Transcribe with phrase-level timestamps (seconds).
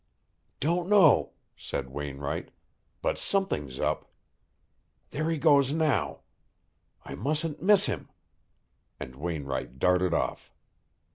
[0.59, 2.49] "Don't know," said Wainwright;
[3.03, 4.09] "but something's up.
[5.11, 6.21] There he goes now.
[7.05, 8.09] I mustn't miss him."
[8.99, 10.51] And Wainwright darted off.